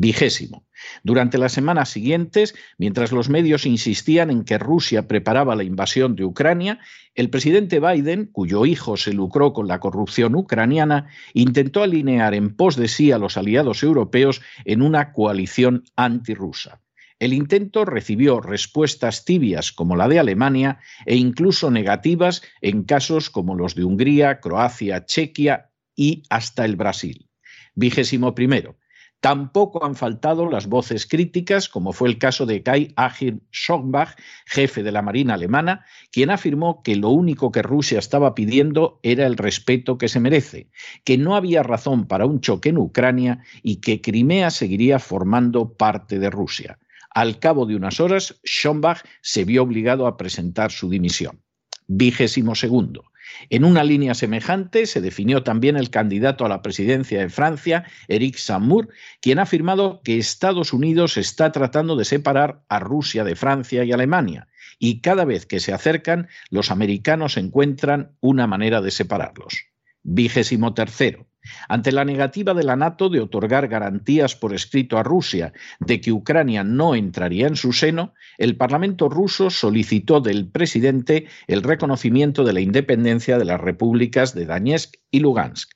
Vigésimo. 0.00 0.64
Durante 1.02 1.38
las 1.38 1.52
semanas 1.52 1.88
siguientes, 1.88 2.54
mientras 2.78 3.10
los 3.10 3.28
medios 3.28 3.66
insistían 3.66 4.30
en 4.30 4.44
que 4.44 4.56
Rusia 4.56 5.08
preparaba 5.08 5.56
la 5.56 5.64
invasión 5.64 6.14
de 6.14 6.24
Ucrania, 6.24 6.78
el 7.16 7.30
presidente 7.30 7.80
Biden, 7.80 8.26
cuyo 8.26 8.64
hijo 8.64 8.96
se 8.96 9.12
lucró 9.12 9.52
con 9.52 9.66
la 9.66 9.80
corrupción 9.80 10.36
ucraniana, 10.36 11.08
intentó 11.34 11.82
alinear 11.82 12.32
en 12.34 12.54
pos 12.54 12.76
de 12.76 12.86
sí 12.86 13.10
a 13.10 13.18
los 13.18 13.36
aliados 13.36 13.82
europeos 13.82 14.40
en 14.64 14.82
una 14.82 15.12
coalición 15.12 15.82
antirrusa. 15.96 16.80
El 17.18 17.32
intento 17.32 17.84
recibió 17.84 18.40
respuestas 18.40 19.24
tibias 19.24 19.72
como 19.72 19.96
la 19.96 20.06
de 20.06 20.20
Alemania 20.20 20.78
e 21.06 21.16
incluso 21.16 21.72
negativas 21.72 22.42
en 22.60 22.84
casos 22.84 23.30
como 23.30 23.56
los 23.56 23.74
de 23.74 23.82
Hungría, 23.82 24.38
Croacia, 24.38 25.04
Chequia 25.06 25.70
y 25.96 26.22
hasta 26.30 26.64
el 26.64 26.76
Brasil. 26.76 27.28
Vigésimo 27.74 28.36
primero. 28.36 28.76
Tampoco 29.20 29.84
han 29.84 29.96
faltado 29.96 30.48
las 30.48 30.68
voces 30.68 31.04
críticas, 31.04 31.68
como 31.68 31.92
fue 31.92 32.08
el 32.08 32.18
caso 32.18 32.46
de 32.46 32.62
Kai 32.62 32.92
Agir 32.94 33.40
Schoenbach, 33.52 34.14
jefe 34.46 34.84
de 34.84 34.92
la 34.92 35.02
Marina 35.02 35.34
alemana, 35.34 35.84
quien 36.12 36.30
afirmó 36.30 36.82
que 36.84 36.94
lo 36.94 37.10
único 37.10 37.50
que 37.50 37.62
Rusia 37.62 37.98
estaba 37.98 38.36
pidiendo 38.36 39.00
era 39.02 39.26
el 39.26 39.36
respeto 39.36 39.98
que 39.98 40.08
se 40.08 40.20
merece, 40.20 40.70
que 41.04 41.18
no 41.18 41.34
había 41.34 41.64
razón 41.64 42.06
para 42.06 42.26
un 42.26 42.40
choque 42.40 42.68
en 42.68 42.78
Ucrania 42.78 43.42
y 43.64 43.76
que 43.76 44.00
Crimea 44.00 44.50
seguiría 44.50 45.00
formando 45.00 45.72
parte 45.72 46.20
de 46.20 46.30
Rusia. 46.30 46.78
Al 47.10 47.40
cabo 47.40 47.66
de 47.66 47.74
unas 47.74 47.98
horas, 47.98 48.38
Schoenbach 48.44 49.02
se 49.20 49.44
vio 49.44 49.64
obligado 49.64 50.06
a 50.06 50.16
presentar 50.16 50.70
su 50.70 50.88
dimisión. 50.88 51.42
Vigésimo 51.88 52.54
segundo. 52.54 53.02
En 53.50 53.64
una 53.64 53.84
línea 53.84 54.14
semejante 54.14 54.86
se 54.86 55.00
definió 55.00 55.42
también 55.42 55.76
el 55.76 55.90
candidato 55.90 56.44
a 56.44 56.48
la 56.48 56.62
presidencia 56.62 57.20
de 57.20 57.28
Francia, 57.28 57.84
Eric 58.08 58.36
Samur, 58.36 58.88
quien 59.20 59.38
ha 59.38 59.42
afirmado 59.42 60.00
que 60.02 60.18
Estados 60.18 60.72
Unidos 60.72 61.16
está 61.16 61.52
tratando 61.52 61.96
de 61.96 62.04
separar 62.04 62.62
a 62.68 62.78
Rusia 62.78 63.24
de 63.24 63.36
Francia 63.36 63.84
y 63.84 63.92
Alemania, 63.92 64.48
y 64.78 65.00
cada 65.00 65.24
vez 65.24 65.46
que 65.46 65.60
se 65.60 65.72
acercan, 65.72 66.28
los 66.50 66.70
americanos 66.70 67.36
encuentran 67.36 68.16
una 68.20 68.46
manera 68.46 68.80
de 68.80 68.90
separarlos. 68.90 69.66
Vigésimo 70.02 70.74
tercero. 70.74 71.27
Ante 71.68 71.92
la 71.92 72.04
negativa 72.04 72.54
de 72.54 72.64
la 72.64 72.76
NATO 72.76 73.08
de 73.08 73.20
otorgar 73.20 73.68
garantías 73.68 74.34
por 74.34 74.54
escrito 74.54 74.98
a 74.98 75.02
Rusia 75.02 75.52
de 75.80 76.00
que 76.00 76.12
Ucrania 76.12 76.64
no 76.64 76.94
entraría 76.94 77.46
en 77.46 77.56
su 77.56 77.72
seno, 77.72 78.14
el 78.38 78.56
Parlamento 78.56 79.08
ruso 79.08 79.50
solicitó 79.50 80.20
del 80.20 80.48
presidente 80.48 81.26
el 81.46 81.62
reconocimiento 81.62 82.44
de 82.44 82.52
la 82.52 82.60
independencia 82.60 83.38
de 83.38 83.44
las 83.44 83.60
repúblicas 83.60 84.34
de 84.34 84.46
Donetsk 84.46 84.94
y 85.10 85.20
Lugansk. 85.20 85.70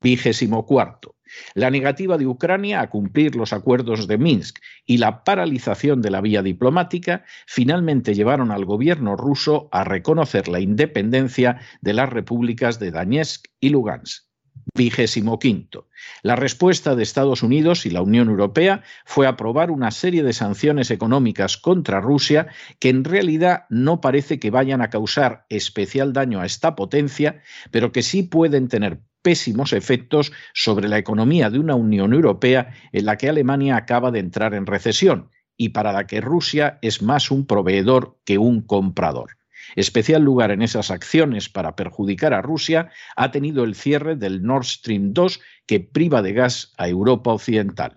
Vigésimo 0.00 0.64
cuarto. 0.64 1.16
La 1.54 1.70
negativa 1.70 2.18
de 2.18 2.26
Ucrania 2.26 2.80
a 2.80 2.90
cumplir 2.90 3.36
los 3.36 3.52
acuerdos 3.52 4.08
de 4.08 4.18
Minsk 4.18 4.58
y 4.84 4.98
la 4.98 5.22
paralización 5.22 6.02
de 6.02 6.10
la 6.10 6.20
vía 6.20 6.42
diplomática 6.42 7.24
finalmente 7.46 8.14
llevaron 8.14 8.50
al 8.50 8.64
gobierno 8.64 9.16
ruso 9.16 9.68
a 9.70 9.84
reconocer 9.84 10.48
la 10.48 10.60
independencia 10.60 11.60
de 11.80 11.92
las 11.92 12.10
repúblicas 12.10 12.78
de 12.78 12.90
Donetsk 12.90 13.46
y 13.60 13.68
Lugansk. 13.68 14.29
Vigésimo 14.74 15.38
quinto. 15.38 15.88
La 16.22 16.36
respuesta 16.36 16.94
de 16.94 17.02
Estados 17.02 17.42
Unidos 17.42 17.86
y 17.86 17.90
la 17.90 18.02
Unión 18.02 18.28
Europea 18.28 18.82
fue 19.04 19.26
aprobar 19.26 19.70
una 19.70 19.90
serie 19.90 20.22
de 20.22 20.32
sanciones 20.32 20.90
económicas 20.90 21.56
contra 21.56 22.00
Rusia 22.00 22.46
que 22.78 22.88
en 22.88 23.04
realidad 23.04 23.64
no 23.68 24.00
parece 24.00 24.38
que 24.38 24.50
vayan 24.50 24.80
a 24.80 24.90
causar 24.90 25.44
especial 25.48 26.12
daño 26.12 26.40
a 26.40 26.46
esta 26.46 26.76
potencia, 26.76 27.42
pero 27.70 27.92
que 27.92 28.02
sí 28.02 28.22
pueden 28.22 28.68
tener 28.68 29.00
pésimos 29.22 29.72
efectos 29.72 30.32
sobre 30.54 30.88
la 30.88 30.98
economía 30.98 31.50
de 31.50 31.58
una 31.58 31.74
Unión 31.74 32.14
Europea 32.14 32.72
en 32.92 33.06
la 33.06 33.16
que 33.16 33.28
Alemania 33.28 33.76
acaba 33.76 34.10
de 34.10 34.20
entrar 34.20 34.54
en 34.54 34.66
recesión 34.66 35.30
y 35.56 35.70
para 35.70 35.92
la 35.92 36.06
que 36.06 36.20
Rusia 36.20 36.78
es 36.80 37.02
más 37.02 37.30
un 37.30 37.46
proveedor 37.46 38.18
que 38.24 38.38
un 38.38 38.62
comprador. 38.62 39.39
Especial 39.76 40.22
lugar 40.22 40.50
en 40.50 40.62
esas 40.62 40.90
acciones 40.90 41.48
para 41.48 41.76
perjudicar 41.76 42.34
a 42.34 42.42
Rusia 42.42 42.90
ha 43.16 43.30
tenido 43.30 43.64
el 43.64 43.74
cierre 43.74 44.16
del 44.16 44.42
Nord 44.42 44.64
Stream 44.64 45.12
2 45.12 45.40
que 45.66 45.80
priva 45.80 46.22
de 46.22 46.32
gas 46.32 46.72
a 46.76 46.88
Europa 46.88 47.32
Occidental. 47.32 47.94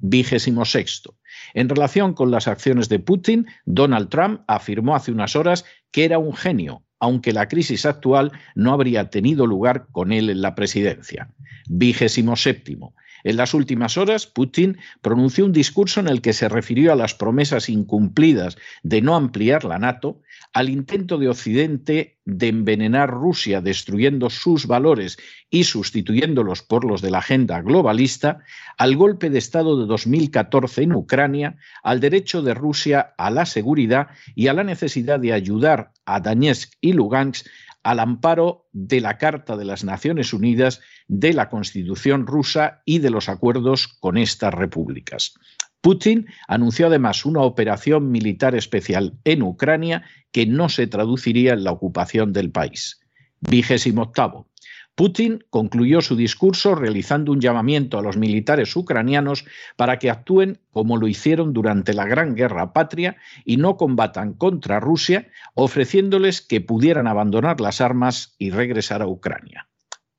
Vigésimo 0.00 0.64
sexto. 0.64 1.16
En 1.54 1.68
relación 1.68 2.14
con 2.14 2.30
las 2.30 2.48
acciones 2.48 2.88
de 2.88 2.98
Putin, 2.98 3.46
Donald 3.64 4.08
Trump 4.08 4.42
afirmó 4.46 4.94
hace 4.94 5.12
unas 5.12 5.36
horas 5.36 5.64
que 5.90 6.04
era 6.04 6.18
un 6.18 6.34
genio, 6.34 6.84
aunque 6.98 7.32
la 7.32 7.48
crisis 7.48 7.84
actual 7.84 8.32
no 8.54 8.72
habría 8.72 9.10
tenido 9.10 9.46
lugar 9.46 9.86
con 9.90 10.12
él 10.12 10.30
en 10.30 10.42
la 10.42 10.54
presidencia. 10.54 11.28
Vigésimo 11.68 12.36
séptimo. 12.36 12.94
En 13.24 13.36
las 13.36 13.54
últimas 13.54 13.96
horas, 13.96 14.26
Putin 14.26 14.78
pronunció 15.00 15.44
un 15.44 15.52
discurso 15.52 16.00
en 16.00 16.08
el 16.08 16.20
que 16.20 16.32
se 16.32 16.48
refirió 16.48 16.92
a 16.92 16.96
las 16.96 17.14
promesas 17.14 17.68
incumplidas 17.68 18.56
de 18.82 19.02
no 19.02 19.16
ampliar 19.16 19.64
la 19.64 19.78
NATO, 19.78 20.20
al 20.52 20.68
intento 20.68 21.18
de 21.18 21.28
Occidente 21.28 22.18
de 22.24 22.48
envenenar 22.48 23.10
Rusia 23.10 23.60
destruyendo 23.60 24.30
sus 24.30 24.66
valores 24.66 25.18
y 25.50 25.64
sustituyéndolos 25.64 26.62
por 26.62 26.84
los 26.84 27.02
de 27.02 27.10
la 27.10 27.18
agenda 27.18 27.60
globalista, 27.60 28.40
al 28.78 28.96
golpe 28.96 29.28
de 29.30 29.38
Estado 29.38 29.80
de 29.80 29.86
2014 29.86 30.82
en 30.82 30.94
Ucrania, 30.94 31.56
al 31.82 32.00
derecho 32.00 32.42
de 32.42 32.54
Rusia 32.54 33.14
a 33.18 33.30
la 33.30 33.46
seguridad 33.46 34.08
y 34.34 34.46
a 34.46 34.52
la 34.52 34.64
necesidad 34.64 35.18
de 35.18 35.32
ayudar 35.32 35.92
a 36.04 36.20
Donetsk 36.20 36.74
y 36.80 36.92
Lugansk 36.92 37.46
al 37.82 37.98
amparo 37.98 38.68
de 38.72 39.00
la 39.00 39.18
Carta 39.18 39.56
de 39.56 39.64
las 39.64 39.82
Naciones 39.82 40.32
Unidas, 40.32 40.80
de 41.08 41.32
la 41.32 41.48
Constitución 41.48 42.26
rusa 42.26 42.82
y 42.84 43.00
de 43.00 43.10
los 43.10 43.28
acuerdos 43.28 43.88
con 43.88 44.16
estas 44.16 44.54
repúblicas. 44.54 45.34
Putin 45.82 46.28
anunció 46.46 46.86
además 46.86 47.26
una 47.26 47.40
operación 47.40 48.10
militar 48.12 48.54
especial 48.54 49.14
en 49.24 49.42
Ucrania 49.42 50.04
que 50.30 50.46
no 50.46 50.68
se 50.68 50.86
traduciría 50.86 51.52
en 51.52 51.64
la 51.64 51.72
ocupación 51.72 52.32
del 52.32 52.50
país. 52.50 53.00
Vigésimo 53.40 54.02
octavo. 54.02 54.46
Putin 54.94 55.44
concluyó 55.50 56.00
su 56.00 56.14
discurso 56.14 56.76
realizando 56.76 57.32
un 57.32 57.40
llamamiento 57.40 57.98
a 57.98 58.02
los 58.02 58.16
militares 58.16 58.76
ucranianos 58.76 59.44
para 59.76 59.98
que 59.98 60.10
actúen 60.10 60.60
como 60.70 60.98
lo 60.98 61.08
hicieron 61.08 61.52
durante 61.52 61.94
la 61.94 62.06
Gran 62.06 62.36
Guerra 62.36 62.72
Patria 62.72 63.16
y 63.44 63.56
no 63.56 63.76
combatan 63.76 64.34
contra 64.34 64.78
Rusia, 64.78 65.30
ofreciéndoles 65.54 66.42
que 66.42 66.60
pudieran 66.60 67.08
abandonar 67.08 67.60
las 67.60 67.80
armas 67.80 68.36
y 68.38 68.50
regresar 68.50 69.02
a 69.02 69.08
Ucrania. 69.08 69.68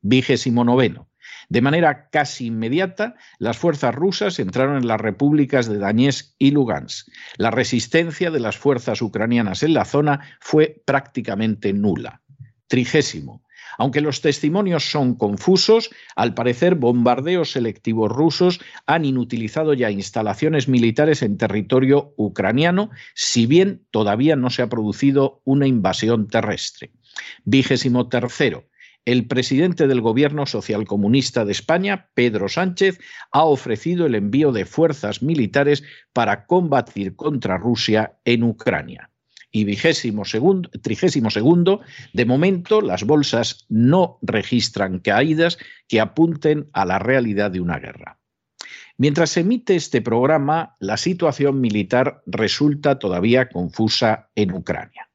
Vigésimo 0.02 0.66
noveno. 0.66 1.08
De 1.50 1.62
manera 1.62 2.10
casi 2.10 2.48
inmediata, 2.48 3.16
las 3.40 3.58
fuerzas 3.58 3.94
rusas 3.94 4.40
entraron 4.40 4.78
en 4.78 4.88
las 4.88 5.02
repúblicas 5.02 5.68
de 5.68 5.78
Donetsk 5.78 6.36
y 6.38 6.52
Lugansk. 6.52 7.10
La 7.38 7.52
resistencia 7.52 8.32
de 8.32 8.40
las 8.40 8.58
fuerzas 8.58 9.02
ucranianas 9.02 9.64
en 9.64 9.74
la 9.74 9.86
zona 9.86 10.22
fue 10.40 10.82
prácticamente 10.86 11.74
nula. 11.74 12.22
Trigésimo. 12.68 13.44
Aunque 13.78 14.02
los 14.02 14.22
testimonios 14.22 14.90
son 14.90 15.16
confusos, 15.16 15.90
al 16.16 16.34
parecer 16.34 16.76
bombardeos 16.76 17.52
selectivos 17.52 18.12
rusos 18.12 18.60
han 18.86 19.06
inutilizado 19.06 19.74
ya 19.74 19.90
instalaciones 19.92 20.68
militares 20.68 21.22
en 21.22 21.38
territorio 21.38 22.14
ucraniano, 22.18 22.92
si 23.16 23.46
bien 23.46 23.86
todavía 23.92 24.36
no 24.36 24.50
se 24.50 24.62
ha 24.62 24.70
producido 24.70 25.42
una 25.44 25.68
invasión 25.68 26.28
terrestre. 26.28 26.92
Vigésimo 27.46 28.10
tercero. 28.10 28.66
El 29.06 29.28
presidente 29.28 29.88
del 29.88 30.00
gobierno 30.00 30.46
socialcomunista 30.46 31.44
de 31.44 31.52
España, 31.52 32.10
Pedro 32.14 32.48
Sánchez, 32.48 33.00
ha 33.32 33.44
ofrecido 33.44 34.06
el 34.06 34.16
envío 34.16 34.52
de 34.54 34.66
fuerzas 34.66 35.22
militares 35.22 35.84
para 36.14 36.46
combatir 36.46 37.16
contra 37.16 37.58
Rusia 37.58 38.18
en 38.24 38.44
Ucrania 38.44 39.10
y 39.54 39.66
vigésimo 39.66 40.26
segundo, 40.26 40.70
trigésimo 40.82 41.30
segundo, 41.30 41.82
de 42.12 42.26
momento 42.26 42.82
las 42.82 43.04
bolsas 43.04 43.66
no 43.70 44.18
registran 44.24 45.00
caídas 45.00 45.60
que 45.88 46.02
apunten 46.02 46.70
a 46.74 46.86
la 46.86 46.98
realidad 46.98 47.52
de 47.52 47.62
una 47.62 47.80
guerra. 47.80 48.20
Mientras 48.98 49.30
se 49.30 49.42
emite 49.42 49.76
este 49.76 50.02
programa, 50.02 50.76
la 50.80 50.98
situación 50.98 51.62
militar 51.62 52.24
resulta 52.26 53.00
todavía 53.00 53.50
confusa 53.50 54.30
en 54.36 54.54
Ucrania. 54.54 55.10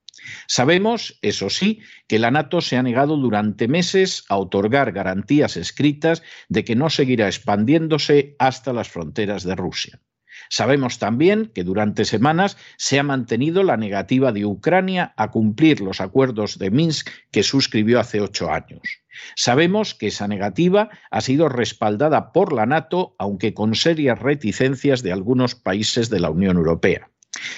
Sabemos, 0.47 1.19
eso 1.23 1.51
sí, 1.51 1.81
que 2.07 2.19
la 2.19 2.31
NATO 2.31 2.61
se 2.61 2.77
ha 2.77 2.83
negado 2.83 3.17
durante 3.17 3.69
meses 3.69 4.25
a 4.29 4.37
otorgar 4.37 4.93
garantías 4.93 5.57
escritas 5.57 6.23
de 6.49 6.65
que 6.65 6.77
no 6.77 6.91
seguirá 6.91 7.27
expandiéndose 7.27 8.37
hasta 8.39 8.73
las 8.73 8.89
fronteras 8.89 9.45
de 9.45 9.55
Rusia. 9.55 10.01
Sabemos 10.51 10.99
también 10.99 11.51
que 11.55 11.65
durante 11.65 12.05
semanas 12.05 12.57
se 12.77 12.99
ha 12.99 13.03
mantenido 13.03 13.63
la 13.63 13.77
negativa 13.77 14.33
de 14.33 14.47
Ucrania 14.47 15.13
a 15.17 15.31
cumplir 15.31 15.81
los 15.81 16.01
acuerdos 16.01 16.59
de 16.59 16.71
Minsk 16.71 17.11
que 17.31 17.43
suscribió 17.43 18.01
hace 18.01 18.21
ocho 18.21 18.51
años. 18.51 18.83
Sabemos 19.35 19.95
que 19.95 20.07
esa 20.09 20.29
negativa 20.29 20.91
ha 21.11 21.21
sido 21.21 21.49
respaldada 21.49 22.33
por 22.33 22.53
la 22.53 22.67
NATO, 22.67 23.15
aunque 23.19 23.53
con 23.53 23.75
serias 23.75 24.19
reticencias 24.19 25.03
de 25.03 25.13
algunos 25.13 25.55
países 25.55 26.09
de 26.09 26.21
la 26.21 26.31
Unión 26.31 26.57
Europea. 26.57 27.11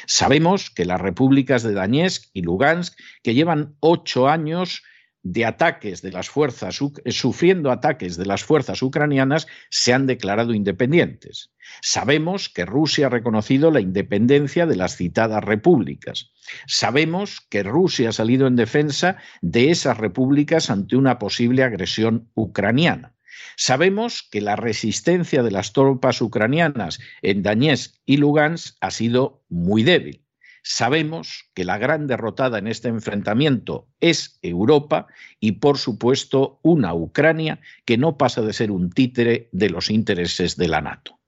Sabemos 0.07 0.71
que 0.71 0.85
las 0.85 1.01
repúblicas 1.01 1.63
de 1.63 1.73
Donetsk 1.73 2.31
y 2.33 2.43
Lugansk, 2.43 2.99
que 3.23 3.35
llevan 3.35 3.77
ocho 3.81 4.29
años 4.29 4.83
de 5.23 5.45
ataques 5.45 6.01
de 6.03 6.13
las 6.13 6.31
fuerzas, 6.31 6.79
sufriendo 7.07 7.71
ataques 7.71 8.17
de 8.17 8.27
las 8.27 8.43
fuerzas 8.43 8.83
ucranianas, 8.83 9.47
se 9.69 9.93
han 9.93 10.07
declarado 10.07 10.55
independientes. 10.55 11.53
Sabemos 11.83 12.49
que 12.49 12.65
Rusia 12.65 13.07
ha 13.07 13.11
reconocido 13.11 13.71
la 13.71 13.81
independencia 13.81 14.67
de 14.67 14.77
las 14.77 14.97
citadas 14.97 15.45
repúblicas. 15.45 16.33
Sabemos 16.67 17.41
que 17.51 17.63
Rusia 17.63 18.09
ha 18.09 18.13
salido 18.13 18.47
en 18.47 18.57
defensa 18.57 19.19
de 19.43 19.71
esas 19.71 19.99
repúblicas 19.99 20.71
ante 20.71 20.97
una 20.97 21.19
posible 21.19 21.65
agresión 21.65 22.31
ucraniana. 22.35 23.15
Sabemos 23.57 24.27
que 24.31 24.41
la 24.41 24.57
resistencia 24.57 25.43
de 25.43 25.51
las 25.51 25.73
tropas 25.73 26.21
ucranianas 26.21 27.01
en 27.23 27.43
Donetsk 27.43 27.95
y 28.07 28.17
Lugansk 28.17 28.77
ha 28.81 28.91
sido 28.91 29.43
muy 29.49 29.83
débil. 29.83 30.23
Sabemos 30.63 31.51
que 31.55 31.65
la 31.65 31.79
gran 31.79 32.07
derrotada 32.07 32.59
en 32.59 32.67
este 32.67 32.89
enfrentamiento 32.89 33.89
es 34.01 34.39
Europa 34.43 35.07
y, 35.41 35.53
por 35.53 35.79
supuesto, 35.79 36.61
una 36.63 36.95
Ucrania 36.95 37.61
que 37.87 37.97
no 37.97 38.19
pasa 38.19 38.43
de 38.43 38.53
ser 38.53 38.71
un 38.71 38.91
títere 38.91 39.49
de 39.53 39.71
los 39.71 39.91
intereses 39.91 40.57
de 40.57 40.69
la 40.69 40.83
NATO. 40.83 41.19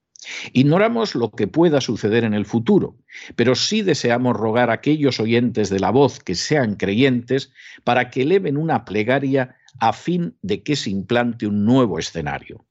Ignoramos 0.52 1.14
lo 1.14 1.30
que 1.30 1.48
pueda 1.48 1.80
suceder 1.80 2.24
en 2.24 2.34
el 2.34 2.46
futuro, 2.46 2.96
pero 3.34 3.54
sí 3.54 3.82
deseamos 3.82 4.36
rogar 4.36 4.70
a 4.70 4.74
aquellos 4.74 5.18
oyentes 5.18 5.68
de 5.68 5.80
la 5.80 5.90
voz 5.90 6.20
que 6.20 6.34
sean 6.34 6.76
creyentes 6.76 7.52
para 7.84 8.10
que 8.10 8.22
eleven 8.22 8.56
una 8.56 8.84
plegaria 8.84 9.56
a 9.80 9.92
fin 9.92 10.36
de 10.42 10.62
que 10.62 10.76
se 10.76 10.90
implante 10.90 11.46
un 11.46 11.64
nuevo 11.64 11.98
escenario. 11.98 12.64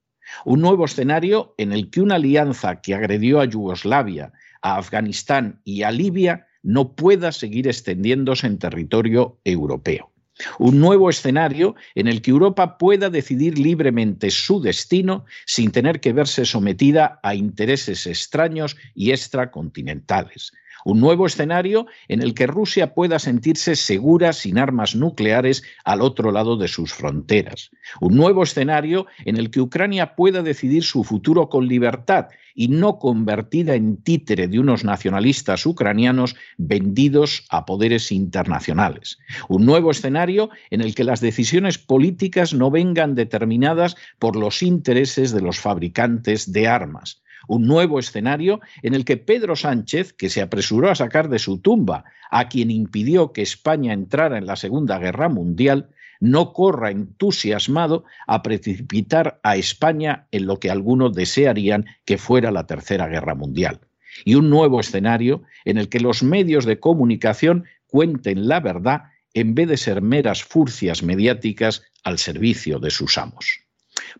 Un 0.44 0.60
nuevo 0.60 0.84
escenario 0.84 1.54
en 1.58 1.72
el 1.72 1.90
que 1.90 2.00
una 2.00 2.14
alianza 2.14 2.80
que 2.80 2.94
agredió 2.94 3.40
a 3.40 3.44
Yugoslavia, 3.44 4.32
a 4.62 4.76
Afganistán 4.76 5.60
y 5.64 5.82
a 5.82 5.90
Libia 5.90 6.46
no 6.62 6.94
pueda 6.94 7.32
seguir 7.32 7.66
extendiéndose 7.66 8.46
en 8.46 8.58
territorio 8.58 9.38
europeo. 9.44 10.12
Un 10.58 10.80
nuevo 10.80 11.10
escenario 11.10 11.74
en 11.94 12.08
el 12.08 12.22
que 12.22 12.30
Europa 12.30 12.78
pueda 12.78 13.10
decidir 13.10 13.58
libremente 13.58 14.30
su 14.30 14.62
destino 14.62 15.26
sin 15.46 15.70
tener 15.70 16.00
que 16.00 16.12
verse 16.12 16.46
sometida 16.46 17.20
a 17.22 17.34
intereses 17.34 18.06
extraños 18.06 18.76
y 18.94 19.10
extracontinentales. 19.10 20.52
Un 20.84 21.00
nuevo 21.00 21.26
escenario 21.26 21.86
en 22.08 22.22
el 22.22 22.34
que 22.34 22.46
Rusia 22.46 22.94
pueda 22.94 23.18
sentirse 23.18 23.76
segura 23.76 24.32
sin 24.32 24.58
armas 24.58 24.94
nucleares 24.94 25.62
al 25.84 26.00
otro 26.02 26.32
lado 26.32 26.56
de 26.56 26.68
sus 26.68 26.92
fronteras. 26.92 27.70
Un 28.00 28.16
nuevo 28.16 28.42
escenario 28.42 29.06
en 29.24 29.36
el 29.36 29.50
que 29.50 29.60
Ucrania 29.60 30.14
pueda 30.14 30.42
decidir 30.42 30.82
su 30.82 31.04
futuro 31.04 31.48
con 31.48 31.68
libertad 31.68 32.28
y 32.54 32.68
no 32.68 32.98
convertida 32.98 33.74
en 33.74 33.96
títere 34.02 34.48
de 34.48 34.58
unos 34.58 34.84
nacionalistas 34.84 35.64
ucranianos 35.66 36.36
vendidos 36.58 37.44
a 37.48 37.64
poderes 37.64 38.12
internacionales. 38.12 39.18
Un 39.48 39.64
nuevo 39.64 39.90
escenario 39.90 40.50
en 40.70 40.80
el 40.80 40.94
que 40.94 41.04
las 41.04 41.20
decisiones 41.20 41.78
políticas 41.78 42.52
no 42.54 42.70
vengan 42.70 43.14
determinadas 43.14 43.96
por 44.18 44.36
los 44.36 44.62
intereses 44.62 45.32
de 45.32 45.40
los 45.40 45.58
fabricantes 45.58 46.52
de 46.52 46.68
armas. 46.68 47.21
Un 47.48 47.66
nuevo 47.66 47.98
escenario 47.98 48.60
en 48.82 48.94
el 48.94 49.04
que 49.04 49.16
Pedro 49.16 49.56
Sánchez, 49.56 50.12
que 50.12 50.30
se 50.30 50.42
apresuró 50.42 50.90
a 50.90 50.94
sacar 50.94 51.28
de 51.28 51.38
su 51.38 51.58
tumba 51.58 52.04
a 52.30 52.48
quien 52.48 52.70
impidió 52.70 53.32
que 53.32 53.42
España 53.42 53.92
entrara 53.92 54.38
en 54.38 54.46
la 54.46 54.56
Segunda 54.56 54.98
Guerra 54.98 55.28
Mundial, 55.28 55.90
no 56.22 56.52
corra 56.52 56.92
entusiasmado 56.92 58.04
a 58.28 58.42
precipitar 58.42 59.40
a 59.42 59.56
España 59.56 60.28
en 60.30 60.46
lo 60.46 60.60
que 60.60 60.70
algunos 60.70 61.14
desearían 61.14 61.86
que 62.04 62.16
fuera 62.16 62.52
la 62.52 62.66
Tercera 62.66 63.08
Guerra 63.08 63.34
Mundial. 63.34 63.80
Y 64.24 64.36
un 64.36 64.48
nuevo 64.48 64.78
escenario 64.78 65.42
en 65.64 65.78
el 65.78 65.88
que 65.88 65.98
los 65.98 66.22
medios 66.22 66.64
de 66.64 66.78
comunicación 66.78 67.64
cuenten 67.88 68.46
la 68.46 68.60
verdad 68.60 69.02
en 69.34 69.54
vez 69.54 69.68
de 69.68 69.76
ser 69.76 70.00
meras 70.00 70.44
furcias 70.44 71.02
mediáticas 71.02 71.82
al 72.04 72.18
servicio 72.18 72.78
de 72.78 72.90
sus 72.90 73.18
amos. 73.18 73.61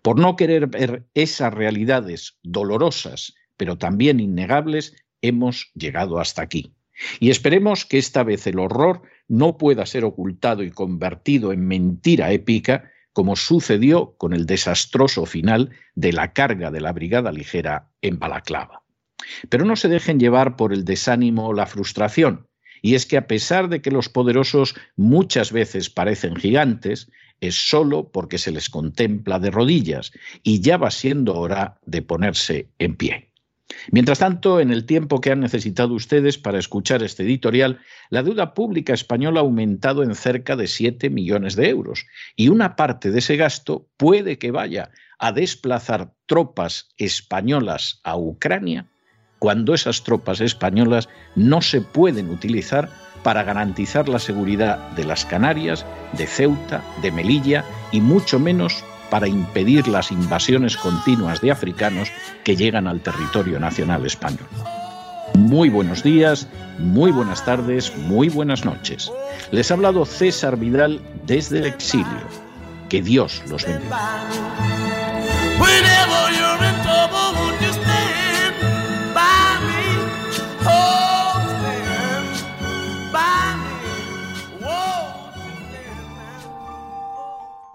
Por 0.02 0.18
no 0.18 0.36
querer 0.36 0.66
ver 0.66 1.04
esas 1.14 1.52
realidades 1.52 2.38
dolorosas, 2.42 3.34
pero 3.56 3.78
también 3.78 4.20
innegables, 4.20 4.94
hemos 5.20 5.70
llegado 5.74 6.18
hasta 6.18 6.42
aquí. 6.42 6.74
Y 7.20 7.30
esperemos 7.30 7.84
que 7.84 7.98
esta 7.98 8.22
vez 8.22 8.46
el 8.46 8.58
horror 8.58 9.02
no 9.28 9.56
pueda 9.56 9.86
ser 9.86 10.04
ocultado 10.04 10.62
y 10.62 10.70
convertido 10.70 11.52
en 11.52 11.66
mentira 11.66 12.32
épica, 12.32 12.90
como 13.12 13.36
sucedió 13.36 14.14
con 14.16 14.32
el 14.32 14.46
desastroso 14.46 15.26
final 15.26 15.70
de 15.94 16.12
la 16.12 16.32
carga 16.32 16.70
de 16.70 16.80
la 16.80 16.92
Brigada 16.92 17.32
Ligera 17.32 17.90
en 18.00 18.18
Balaclava. 18.18 18.82
Pero 19.48 19.64
no 19.64 19.76
se 19.76 19.88
dejen 19.88 20.18
llevar 20.18 20.56
por 20.56 20.72
el 20.72 20.84
desánimo 20.84 21.48
o 21.48 21.52
la 21.52 21.66
frustración, 21.66 22.48
y 22.82 22.96
es 22.96 23.06
que 23.06 23.16
a 23.16 23.26
pesar 23.26 23.68
de 23.68 23.80
que 23.80 23.90
los 23.90 24.08
poderosos 24.08 24.74
muchas 24.96 25.52
veces 25.52 25.88
parecen 25.88 26.36
gigantes, 26.36 27.10
es 27.40 27.54
solo 27.54 28.10
porque 28.10 28.38
se 28.38 28.52
les 28.52 28.68
contempla 28.68 29.38
de 29.38 29.50
rodillas 29.50 30.12
y 30.42 30.60
ya 30.60 30.76
va 30.76 30.90
siendo 30.90 31.36
hora 31.36 31.78
de 31.86 32.02
ponerse 32.02 32.68
en 32.78 32.96
pie. 32.96 33.28
Mientras 33.90 34.18
tanto, 34.18 34.60
en 34.60 34.70
el 34.70 34.84
tiempo 34.84 35.20
que 35.20 35.30
han 35.32 35.40
necesitado 35.40 35.94
ustedes 35.94 36.38
para 36.38 36.58
escuchar 36.58 37.02
este 37.02 37.22
editorial, 37.22 37.80
la 38.10 38.22
deuda 38.22 38.54
pública 38.54 38.92
española 38.92 39.40
ha 39.40 39.44
aumentado 39.44 40.02
en 40.02 40.14
cerca 40.14 40.56
de 40.56 40.66
7 40.66 41.08
millones 41.10 41.56
de 41.56 41.68
euros 41.68 42.06
y 42.36 42.48
una 42.48 42.76
parte 42.76 43.10
de 43.10 43.20
ese 43.20 43.36
gasto 43.36 43.88
puede 43.96 44.38
que 44.38 44.50
vaya 44.50 44.90
a 45.18 45.32
desplazar 45.32 46.12
tropas 46.26 46.90
españolas 46.96 48.00
a 48.04 48.16
Ucrania 48.16 48.91
cuando 49.42 49.74
esas 49.74 50.04
tropas 50.04 50.40
españolas 50.40 51.08
no 51.34 51.62
se 51.62 51.80
pueden 51.80 52.30
utilizar 52.30 52.88
para 53.24 53.42
garantizar 53.42 54.08
la 54.08 54.20
seguridad 54.20 54.90
de 54.90 55.02
las 55.02 55.24
Canarias, 55.24 55.84
de 56.16 56.28
Ceuta, 56.28 56.80
de 57.02 57.10
Melilla 57.10 57.64
y 57.90 58.00
mucho 58.00 58.38
menos 58.38 58.84
para 59.10 59.26
impedir 59.26 59.88
las 59.88 60.12
invasiones 60.12 60.76
continuas 60.76 61.40
de 61.40 61.50
africanos 61.50 62.08
que 62.44 62.54
llegan 62.54 62.86
al 62.86 63.00
territorio 63.00 63.58
nacional 63.58 64.06
español. 64.06 64.46
Muy 65.34 65.70
buenos 65.70 66.04
días, 66.04 66.46
muy 66.78 67.10
buenas 67.10 67.44
tardes, 67.44 67.92
muy 67.96 68.28
buenas 68.28 68.64
noches. 68.64 69.10
Les 69.50 69.72
ha 69.72 69.74
hablado 69.74 70.04
César 70.04 70.56
Vidal 70.56 71.00
desde 71.26 71.58
el 71.58 71.66
exilio. 71.66 72.06
Que 72.88 73.02
Dios 73.02 73.42
los 73.48 73.66
bendiga. 73.66 73.98